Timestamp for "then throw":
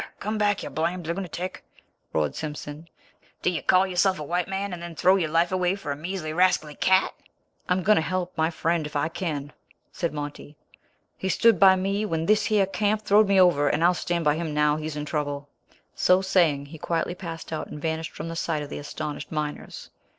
4.81-5.15